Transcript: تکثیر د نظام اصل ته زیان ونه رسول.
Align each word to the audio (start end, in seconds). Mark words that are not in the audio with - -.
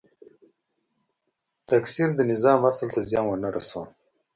تکثیر 1.69 2.09
د 2.15 2.19
نظام 2.31 2.59
اصل 2.71 2.87
ته 2.95 3.01
زیان 3.09 3.25
ونه 3.27 3.49
رسول. 3.57 3.87